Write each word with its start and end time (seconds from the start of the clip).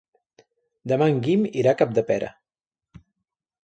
Demà 0.93 1.11
en 1.13 1.21
Guim 1.29 1.45
irà 1.63 1.77
a 1.77 1.81
Capdepera. 1.85 2.35